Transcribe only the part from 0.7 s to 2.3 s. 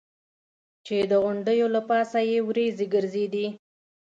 چې د غونډیو له پاسه